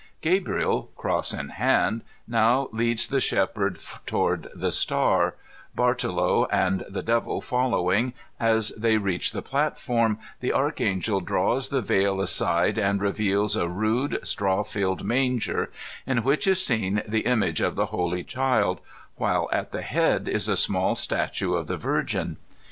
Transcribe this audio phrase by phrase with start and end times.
[0.23, 3.77] 275 €^ CaCifomta ^abves Gabriel, cross in hand, now leads the shepherd
[4.07, 5.35] toward the star,
[5.75, 11.83] Bartolo and the Devil following, and as they reach the platform, the Archangel draws the
[11.83, 15.71] veil aside and reveals a rude, straw filled manger,
[16.07, 18.79] in which is seen the image of the Holy Child,
[19.17, 22.37] while at the head is a small statue of the Virgin.